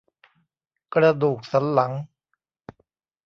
[0.93, 1.91] กระดูกสันหลัง